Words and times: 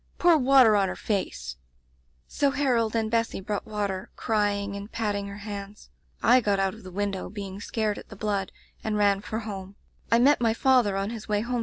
Pour 0.17 0.35
water 0.39 0.75
on 0.75 0.87
her 0.87 0.95
face!* 0.95 1.57
"So 2.27 2.49
Harold 2.49 2.95
and 2.95 3.11
Bessy 3.11 3.39
brought 3.39 3.67
water, 3.67 4.09
cry 4.15 4.55
ing 4.55 4.75
and 4.75 4.91
patting 4.91 5.27
her 5.27 5.37
hands. 5.45 5.91
I 6.23 6.41
got 6.41 6.59
out 6.59 6.73
of 6.73 6.81
the 6.81 6.89
window, 6.89 7.29
being 7.29 7.61
scared 7.61 7.99
at 7.99 8.09
the 8.09 8.15
blood, 8.15 8.51
and 8.83 8.97
ran 8.97 9.21
for 9.21 9.41
home. 9.45 9.75